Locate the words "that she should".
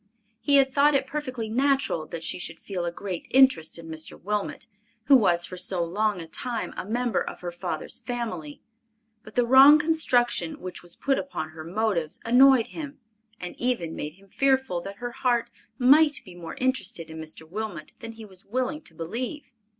2.07-2.59